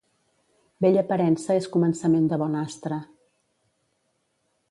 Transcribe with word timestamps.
Bella 0.85 1.03
parença 1.11 1.57
és 1.63 1.67
començament 1.75 2.25
de 2.33 2.41
bon 2.45 2.57
astre. 2.63 2.99